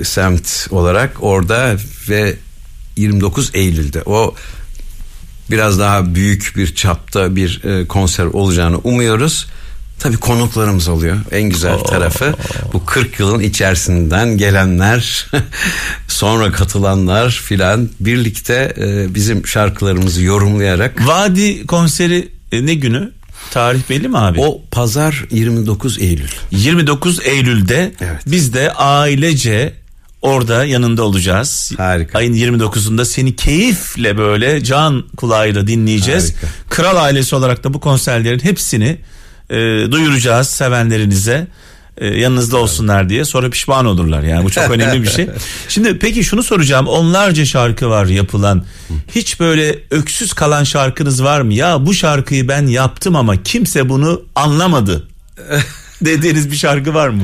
[0.00, 1.76] e, semt olarak orada
[2.08, 2.36] ve
[2.96, 4.34] 29 Eylül'de o
[5.50, 9.46] biraz daha büyük bir çapta bir e, konser olacağını umuyoruz.
[9.98, 11.16] Tabii konuklarımız oluyor.
[11.30, 12.34] En güzel tarafı
[12.72, 15.26] bu 40 yılın içerisinden gelenler,
[16.08, 23.12] sonra katılanlar filan birlikte e, bizim şarkılarımızı yorumlayarak Vadi konseri e, ne günü?
[23.50, 24.40] Tarih belli mi abi?
[24.40, 26.28] o pazar 29 Eylül.
[26.50, 28.22] 29 Eylül'de Evet.
[28.26, 29.74] biz de ailece
[30.22, 31.72] orada yanında olacağız.
[31.76, 32.18] Harika.
[32.18, 36.34] Ayın 29'unda seni keyifle böyle can kulağıyla dinleyeceğiz.
[36.34, 36.46] Harika.
[36.70, 38.98] Kral ailesi olarak da bu konserlerin hepsini
[39.50, 39.56] e,
[39.92, 41.46] duyuracağız sevenlerinize.
[41.98, 45.28] E, yanınızda olsunlar diye sonra pişman olurlar yani bu çok önemli bir şey.
[45.68, 48.64] Şimdi peki şunu soracağım onlarca şarkı var yapılan
[49.14, 54.22] hiç böyle öksüz kalan şarkınız var mı ya bu şarkıyı ben yaptım ama kimse bunu
[54.34, 55.08] anlamadı
[56.04, 57.22] dediğiniz bir şarkı var mı?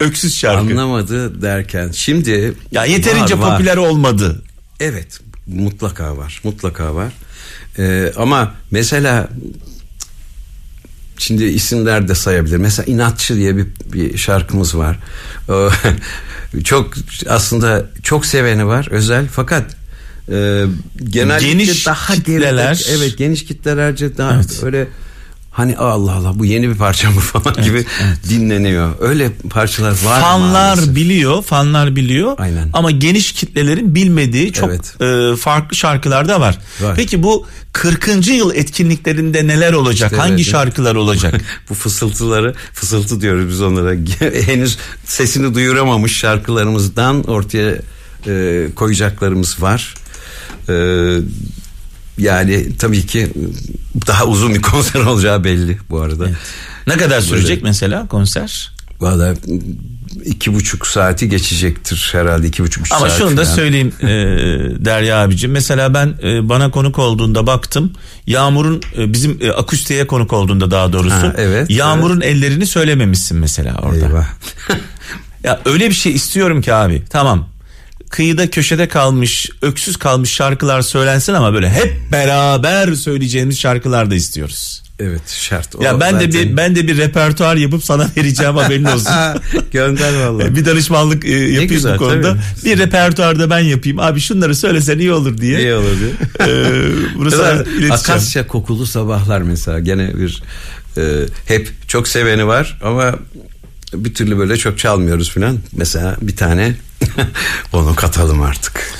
[0.00, 0.60] Öksüz şarkı.
[0.60, 3.56] Anlamadı derken şimdi ya yeterince var, var.
[3.58, 4.42] popüler olmadı.
[4.80, 7.12] Evet mutlaka var mutlaka var
[7.78, 9.28] Ee, ama mesela
[11.18, 14.98] şimdi isimler de sayabilir mesela inatçı diye bir, bir şarkımız var
[15.48, 15.68] Ee,
[16.64, 16.94] çok
[17.28, 19.76] aslında çok seveni var özel fakat
[20.32, 20.64] e,
[21.04, 22.72] genellikle Geniş daha kitleler.
[22.74, 24.60] geride- evet geniş kitlelerce daha Evet.
[24.62, 24.88] öyle
[25.58, 27.84] hani Allah Allah bu yeni bir parça mı falan gibi
[28.28, 30.96] dinleniyor öyle parçalar var fanlar maalesef.
[30.96, 32.34] biliyor, fanlar biliyor.
[32.38, 32.70] Aynen.
[32.72, 35.02] Ama geniş kitlelerin bilmediği çok Evet.
[35.02, 36.58] e, farklı şarkılar da var.
[36.80, 36.96] Var.
[36.96, 38.26] Peki bu 40.
[38.26, 40.12] yıl etkinliklerinde neler olacak?
[40.12, 40.52] İşte Hangi evet.
[40.52, 41.34] şarkılar olacak?
[41.70, 43.90] bu fısıltıları fısıltı diyoruz biz onlara
[44.46, 47.74] henüz sesini duyuramamış şarkılarımızdan ortaya
[48.26, 49.94] e, koyacaklarımız var.
[50.68, 50.74] E,
[52.18, 53.28] yani tabii ki
[54.06, 56.26] daha uzun bir konser olacağı belli bu arada.
[56.86, 58.72] ne kadar sürecek Böyle- mesela konser?
[59.00, 59.34] Valla
[60.24, 63.54] iki buçuk saati geçecektir herhalde iki buçuk üç Ama saat şunu da falan.
[63.56, 64.06] söyleyeyim e,
[64.84, 65.50] Derya abicim.
[65.50, 67.92] Mesela ben e, bana konuk olduğunda baktım.
[68.26, 71.14] Yağmur'un e, bizim e, akustiğe konuk olduğunda daha doğrusu.
[71.14, 74.06] Ha, evet, Yağmur'un ellerini söylememişsin mesela orada.
[74.06, 74.26] Eyvah.
[75.44, 77.02] Ya öyle bir şey istiyorum ki abi.
[77.10, 77.48] Tamam.
[78.10, 84.82] Kıyıda köşede kalmış, öksüz kalmış şarkılar söylensin ama böyle hep beraber söyleyeceğimiz şarkılar da istiyoruz.
[85.00, 85.74] evet şart.
[85.76, 89.12] O ya ben de zaten- bir ben de bir repertuar yapıp sana vereceğim haberin olsun.
[89.72, 90.56] Gönder vallahi.
[90.56, 92.28] bir danışmanlık e, yapayım güzel, bu konuda.
[92.32, 92.40] tabii.
[92.64, 93.98] Bir repertuarda ben yapayım.
[93.98, 95.60] Abi şunları söylesen iyi olur diye.
[95.60, 96.10] İyi olur diye.
[96.48, 96.52] Ee,
[97.52, 97.92] ileteceğim.
[97.92, 100.42] Akasya kokulu sabahlar mesela gene bir
[100.96, 101.02] e,
[101.46, 103.14] hep çok seveni var ama
[103.94, 105.58] bir türlü böyle çok çalmıyoruz filan.
[105.72, 106.74] Mesela bir tane
[107.72, 108.92] onu katalım artık.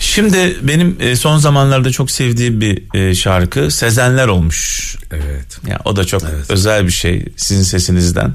[0.00, 4.96] Şimdi benim e, son zamanlarda çok sevdiğim bir e, şarkı Sezenler olmuş.
[5.12, 5.58] Evet.
[5.66, 6.50] Ya o da çok Evet.
[6.50, 8.34] özel bir şey sizin sesinizden.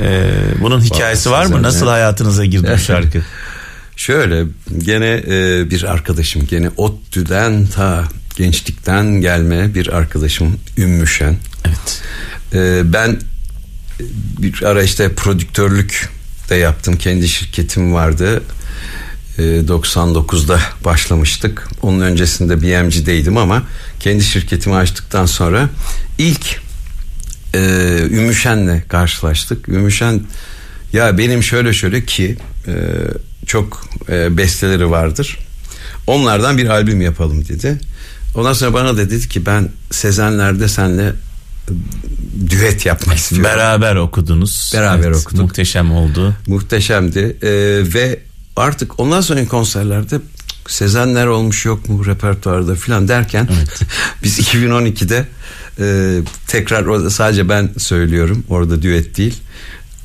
[0.00, 1.62] Ee, bunun hikayesi var mı?
[1.62, 3.22] Nasıl hayatınıza girdi bu şarkı?
[3.96, 4.44] Şöyle
[4.78, 8.04] gene e, bir arkadaşım gene ODTÜ'den ta
[8.36, 11.36] gençlikten gelme bir arkadaşım Ümmü Şen.
[11.64, 12.02] Evet.
[12.54, 13.20] E, ben
[14.38, 16.08] bir ara işte prodüktörlük
[16.50, 16.96] de yaptım.
[16.96, 18.42] Kendi şirketim vardı.
[19.38, 21.68] E, 99'da başlamıştık.
[21.82, 23.62] Onun öncesinde BMC'deydim ama
[24.00, 25.68] kendi şirketimi açtıktan sonra
[26.18, 26.60] ilk
[27.54, 27.58] e,
[28.10, 29.68] Ümüşen'le karşılaştık.
[29.68, 30.20] Ümüşen
[30.92, 32.36] ya benim şöyle şöyle ki
[32.68, 32.74] e,
[33.46, 35.38] çok e, besteleri vardır.
[36.06, 37.78] Onlardan bir albüm yapalım dedi.
[38.34, 41.12] Ondan sonra bana da dedi ki ben Sezenler'de senle
[42.50, 43.50] düet yapmak istiyorum.
[43.50, 44.70] Beraber okudunuz.
[44.74, 45.42] Beraber okuduk.
[45.42, 46.34] Muhteşem oldu.
[46.46, 47.48] Muhteşemdi Ee,
[47.94, 48.20] ve
[48.56, 50.20] artık ondan sonraki konserlerde
[50.68, 53.48] Sezenler olmuş yok mu repertuarda filan derken
[54.22, 55.26] biz 2012'de
[55.80, 59.34] e, tekrar orada sadece ben söylüyorum orada düet değil.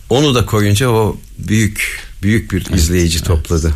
[0.09, 3.75] Onu da koyunca o büyük büyük bir izleyici topladı.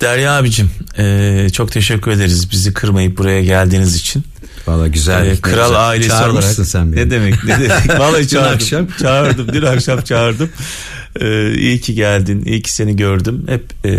[0.00, 4.24] Derya abicim e, çok teşekkür ederiz bizi kırmayıp buraya geldiğiniz için.
[4.66, 5.26] Valla güzel.
[5.26, 6.70] Ee, ne kral ailesi Çağırmışsın olarak.
[6.70, 7.00] sen beni.
[7.00, 7.88] Ne demek ne demek.
[8.00, 8.54] Vallahi Dün çağırdım.
[8.54, 8.86] akşam.
[9.00, 9.48] Çağırdım.
[9.52, 10.50] Dün akşam çağırdım.
[11.20, 12.42] Ee, iyi ki geldin.
[12.46, 13.44] iyi ki seni gördüm.
[13.48, 13.92] Hep e,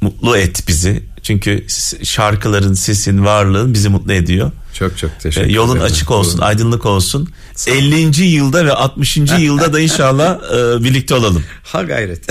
[0.00, 1.02] mutlu et bizi.
[1.22, 1.66] Çünkü
[2.04, 4.50] şarkıların, sesin, varlığın bizi mutlu ediyor.
[4.78, 5.54] Çok çok Ee, teşekkür ederim.
[5.56, 7.28] yolun açık olsun, aydınlık olsun.
[7.68, 8.22] 50.
[8.24, 9.16] yılda ve 60.
[9.16, 11.44] yılda da inşallah e, birlikte olalım.
[11.62, 12.26] Ha gayret.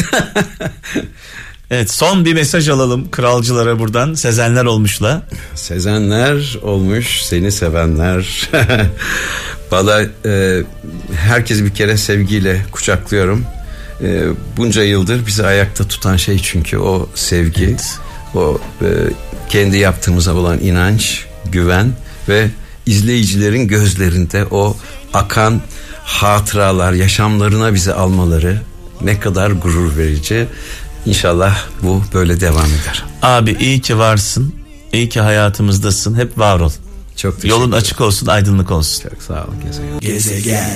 [1.72, 4.14] Evet, son bir mesaj alalım kralcılara buradan.
[4.14, 5.22] Sezenler olmuşla.
[5.56, 8.50] Sezenler olmuş seni sevenler.
[9.72, 10.62] Valla e,
[11.16, 13.46] herkes bir kere sevgiyle kucaklıyorum.
[14.02, 14.24] E,
[14.58, 17.66] bunca yıldır bizi ayakta tutan şey çünkü o sevgi.
[17.66, 18.00] Evet.
[18.36, 18.88] O e,
[19.50, 21.94] kendi yaptığımıza olan inanç, güven
[22.30, 22.48] ve
[22.86, 24.78] izleyicilerin gözlerinde o
[25.14, 25.62] akan
[26.04, 28.62] hatıralar, yaşamlarına bizi almaları
[29.02, 30.48] ne kadar gurur verici.
[31.06, 33.04] İnşallah bu böyle devam eder.
[33.22, 34.56] Abi iyi ki varsın.
[34.94, 36.16] İyi ki hayatımızdasın.
[36.16, 36.72] Hep var ol.
[37.16, 39.10] Çok teşekkür Yolun açık olsun, aydınlık olsun.
[39.10, 39.56] Çok sağ olun.
[40.00, 40.70] Gezegen.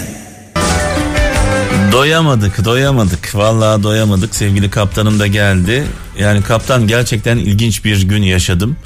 [1.92, 3.36] Doyamadık, doyamadık.
[3.36, 4.36] Vallahi doyamadık.
[4.36, 5.84] Sevgili kaptanım da geldi.
[6.20, 8.78] Yani kaptan gerçekten ilginç bir gün yaşadım.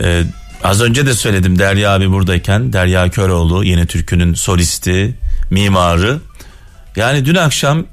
[0.00, 0.22] Ee,
[0.64, 2.72] az önce de söyledim Derya abi buradayken.
[2.72, 5.14] Derya Köroğlu, Yeni Türkü'nün solisti,
[5.50, 6.18] mimarı.
[6.96, 7.86] Yani dün akşam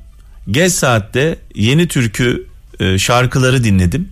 [0.52, 2.47] geç saatte Yeni Türkü
[2.80, 4.10] e, şarkıları dinledim.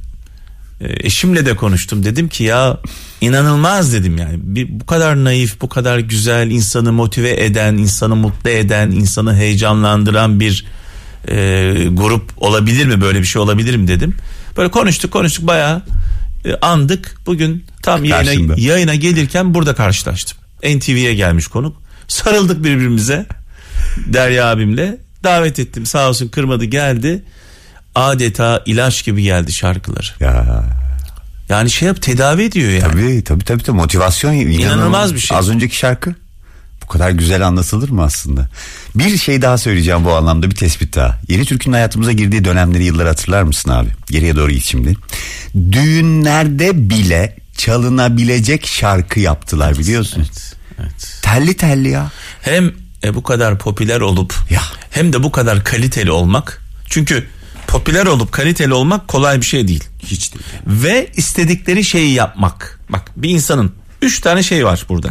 [0.81, 2.03] E, eşimle de konuştum.
[2.03, 2.77] Dedim ki ya
[3.21, 4.35] inanılmaz dedim yani.
[4.41, 10.39] Bir, bu kadar naif, bu kadar güzel, insanı motive eden, insanı mutlu eden, insanı heyecanlandıran
[10.39, 10.65] bir
[11.27, 11.35] e,
[11.91, 13.01] grup olabilir mi?
[13.01, 14.15] Böyle bir şey olabilir mi dedim.
[14.57, 15.81] Böyle konuştuk konuştuk bayağı
[16.45, 17.15] e, andık.
[17.25, 18.53] Bugün tam yayına, Karşımda.
[18.57, 20.37] yayına gelirken burada karşılaştım.
[20.63, 21.81] NTV'ye gelmiş konuk.
[22.07, 23.25] Sarıldık birbirimize.
[24.05, 24.97] Derya abimle.
[25.23, 27.23] Davet ettim sağ olsun kırmadı geldi.
[27.95, 30.07] Adeta ilaç gibi geldi şarkıları.
[30.19, 30.63] Ya
[31.49, 32.81] Yani şey yap tedavi ediyor yani.
[32.81, 33.77] tabii tabii tabii, tabii.
[33.77, 35.37] motivasyon İnanılmaz bir şey.
[35.37, 36.15] Az önceki şarkı
[36.83, 38.49] bu kadar güzel anlatılır mı aslında?
[38.95, 41.19] Bir şey daha söyleyeceğim bu anlamda bir tespit daha.
[41.27, 43.89] Yeni Türk'ün hayatımıza girdiği dönemleri yıllar hatırlar mısın abi?
[44.09, 44.95] Geriye doğru git şimdi.
[45.71, 50.19] Düğünlerde bile çalınabilecek şarkı yaptılar biliyorsun.
[50.19, 51.19] Evet, evet.
[51.21, 52.11] Telli telli ya.
[52.41, 52.71] Hem
[53.03, 54.61] e, bu kadar popüler olup Ya.
[54.91, 56.61] hem de bu kadar kaliteli olmak.
[56.89, 57.27] Çünkü
[57.67, 59.83] popüler olup kaliteli olmak kolay bir şey değil.
[59.99, 60.45] Hiç değil.
[60.67, 62.79] Ve istedikleri şeyi yapmak.
[62.89, 65.09] Bak bir insanın üç tane şey var burada.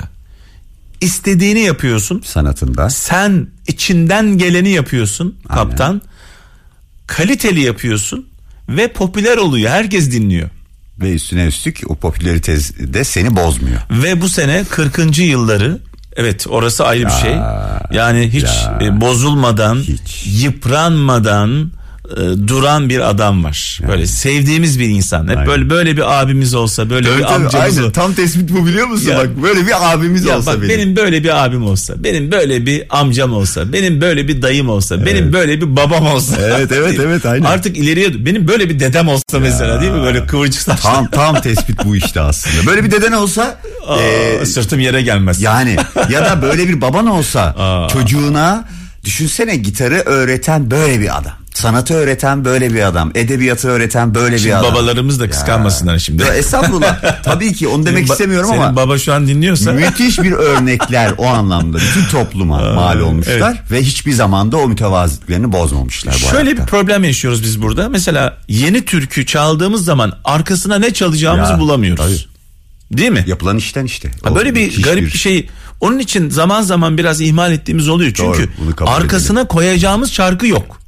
[1.01, 2.23] İstediğini yapıyorsun.
[2.25, 2.91] Sanatında.
[2.91, 5.69] Sen içinden geleni yapıyorsun Aynen.
[5.69, 6.03] kaptan.
[7.07, 8.29] Kaliteli yapıyorsun
[8.69, 9.71] ve popüler oluyor.
[9.71, 10.49] Herkes dinliyor.
[11.01, 13.81] Ve üstüne üstlük o popülarite de seni bozmuyor.
[13.91, 15.19] Ve bu sene 40.
[15.19, 15.79] yılları
[16.17, 17.37] evet orası ayrı bir şey.
[17.93, 18.79] Yani hiç ya.
[18.83, 20.25] e, bozulmadan, Hiç.
[20.27, 21.71] yıpranmadan
[22.11, 23.81] e, duran bir adam var.
[23.89, 25.23] Böyle sevdiğimiz bir insan.
[25.29, 25.47] Hep Aynen.
[25.47, 27.93] böyle böyle bir abimiz olsa, böyle bir amcamız olsa.
[27.93, 29.11] Tam tespit bu biliyor musun?
[29.11, 29.19] Ya.
[29.19, 30.79] Bak böyle bir abimiz Ya olsa bak benim.
[30.79, 30.97] benim.
[30.97, 35.33] böyle bir abim olsa, benim böyle bir amcam olsa, benim böyle bir dayım olsa, benim
[35.33, 36.37] böyle bir babam olsa.
[36.41, 37.45] Evet, evet, evet, aynen.
[37.45, 40.03] Artık ileriye benim böyle bir dedem olsa mesela değil mi?
[40.03, 40.83] Böyle kıvırcık saçlı.
[40.83, 42.67] Tam tam tespit bu işte aslında.
[42.67, 45.43] Böyle bir deden olsa Aa, e, sırtım yere gelmez.
[45.43, 45.77] yani
[46.11, 47.89] ya da böyle bir baban olsa Aa.
[47.89, 48.65] çocuğuna
[49.05, 51.33] düşünsene gitarı öğreten böyle bir adam.
[51.55, 53.11] Sanatı öğreten böyle bir adam.
[53.15, 54.73] Edebiyatı öğreten böyle Şimdi bir adam.
[54.75, 56.23] babalarımız da kıskanmasınlar şimdi.
[56.23, 57.23] Ya estağfurullah.
[57.23, 61.13] Tabii ki onu demek Senin istemiyorum senin ama baba şu an dinliyorsa müthiş bir örnekler
[61.19, 61.79] o anlamda.
[61.79, 66.65] Bütün topluma mal olmuşlar ve hiçbir zamanda o mütevazılıklarını bozmamışlar bu şöyle bir hayatta.
[66.77, 67.89] problem yaşıyoruz biz burada.
[67.89, 72.29] Mesela yeni türkü çaldığımız zaman arkasına ne çalacağımızı Ya, bulamıyoruz.
[72.93, 73.25] Değil mi?
[73.27, 74.11] Yapılan işten işte.
[74.23, 75.49] Ha, O Böyle bir garip bir şey.
[75.81, 78.13] Onun için zaman zaman biraz ihmal ettiğimiz oluyor.
[78.15, 80.84] Çünkü Doğru, arkasına koyacağımız şarkı yok.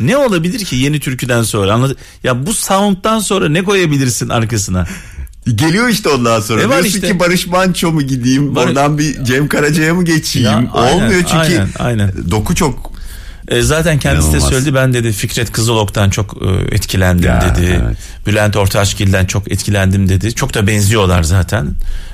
[0.00, 1.72] Ne olabilir ki yeni türküden sonra?
[1.72, 1.96] Anladın?
[2.24, 4.86] Ya bu sound'dan sonra ne koyabilirsin arkasına?
[5.54, 6.60] Geliyor işte ondan sonra.
[6.60, 7.08] Ne var Diyorsun işte?
[7.12, 8.54] ki Barış Manço mu gideyim?
[8.56, 10.48] Barış- Oradan bir Cem Karaca'ya mı geçeyim?
[10.48, 12.12] Ya, aynen, Olmuyor çünkü aynen, aynen.
[12.30, 12.92] doku çok
[13.48, 14.50] E, zaten kendisi İnanılmaz.
[14.50, 17.80] de söyledi ben dedi Fikret Kızılok'tan çok e, etkilendim Ya, dedi.
[17.86, 17.96] evet.
[18.26, 20.34] Bülent Ortaçgil'den çok etkilendim dedi.
[20.34, 21.68] Çok da benziyorlar zaten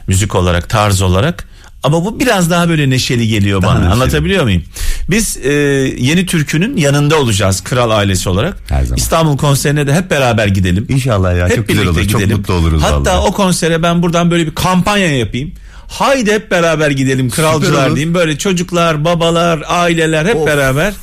[0.07, 1.45] müzik olarak tarz olarak.
[1.83, 3.79] Ama bu biraz daha böyle neşeli geliyor Daha bana.
[3.79, 3.93] neşeli.
[3.93, 4.63] Anlatabiliyor muyum?
[5.11, 5.53] Biz e,
[5.99, 8.57] yeni türkünün yanında olacağız kral ailesi olarak.
[8.69, 8.97] Her zaman.
[8.99, 10.87] İstanbul konserine de hep beraber gidelim.
[10.89, 12.01] İnşallah ya Hep çok güzel olur.
[12.01, 12.29] gidelim.
[12.31, 13.29] Çok mutlu oluruz Hatta vallahi.
[13.29, 15.53] o konsere ben buradan böyle bir kampanya yapayım.
[15.89, 18.15] Haydi hep beraber gidelim kralcılar diyeyim.
[18.15, 20.47] Böyle çocuklar, babalar, aileler hep Of.
[20.47, 20.95] beraber.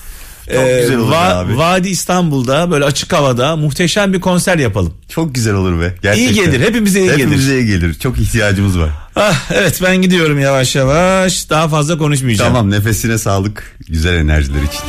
[0.53, 1.57] Çok güzel olur abi.
[1.57, 4.93] Vadi İstanbul'da böyle açık havada muhteşem bir konser yapalım.
[5.09, 5.95] Çok güzel olur be.
[6.01, 6.33] Gerçekten.
[6.33, 7.17] İyi gelir, hepimize iyi gelir.
[7.17, 7.93] Hepimize iyi gelir.
[7.93, 8.89] Çok ihtiyacımız var.
[9.21, 11.49] Ah evet ben gidiyorum yavaş yavaş.
[11.49, 12.53] Daha fazla konuşmayacağım.
[12.53, 13.77] Tamam nefesine sağlık.
[13.89, 14.81] Güzel enerjiler için.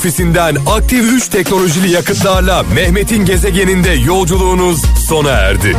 [0.00, 5.76] Ofisinden aktif 3 teknolojili yakıtlarla Mehmet'in gezegeninde yolculuğunuz sona erdi.